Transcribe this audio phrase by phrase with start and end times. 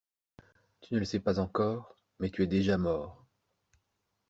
[0.81, 3.23] Tu ne le sais pas encore, mais tu es déjà mort.